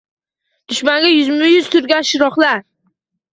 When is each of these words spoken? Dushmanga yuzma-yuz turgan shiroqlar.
Dushmanga 0.71 1.11
yuzma-yuz 1.11 1.69
turgan 1.75 2.09
shiroqlar. 2.13 2.65